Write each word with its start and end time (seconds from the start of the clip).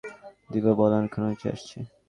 দিপা 0.49 0.71
বলল, 0.79 0.93
অনেকক্ষণ 0.97 1.23
হইছে 1.27 1.47
আসছি। 1.53 1.77